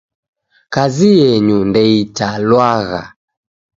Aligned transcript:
Kazi 0.73 1.07
yenyu 1.21 1.57
ndeitalwagha 1.69 3.01